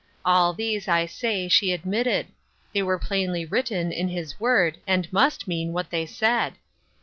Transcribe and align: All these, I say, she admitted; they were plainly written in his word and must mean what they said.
All 0.25 0.51
these, 0.55 0.87
I 0.87 1.05
say, 1.05 1.47
she 1.47 1.71
admitted; 1.71 2.25
they 2.73 2.81
were 2.81 2.97
plainly 2.97 3.45
written 3.45 3.91
in 3.91 4.07
his 4.07 4.39
word 4.39 4.79
and 4.87 5.07
must 5.13 5.47
mean 5.47 5.73
what 5.73 5.91
they 5.91 6.07
said. 6.07 6.53